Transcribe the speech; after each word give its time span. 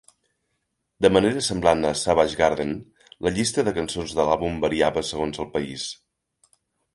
De 1.05 1.09
manera 1.17 1.43
semblant 1.47 1.85
a 1.89 1.91
"Savage 2.03 2.39
Garden", 2.39 2.71
la 3.27 3.33
llista 3.37 3.67
de 3.69 3.75
cançons 3.77 4.17
de 4.21 4.27
l'àlbum 4.31 4.59
variava 4.65 5.05
segons 5.11 5.43
el 5.45 5.51
país. 5.59 5.87